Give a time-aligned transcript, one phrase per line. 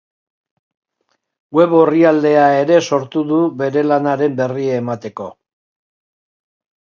[1.57, 5.27] Web orrialdea ere sortu du bere lanaren berri emateko.